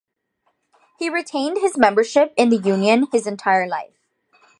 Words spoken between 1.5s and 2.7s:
his membership in the